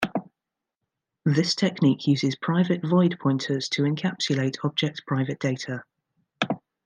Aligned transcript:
This 1.25 1.53
technique 1.53 2.07
uses 2.07 2.35
private 2.35 2.81
void 2.83 3.19
pointers 3.21 3.69
to 3.69 3.83
encapsulate 3.83 4.55
object 4.65 5.03
private 5.05 5.37
data. 5.39 5.83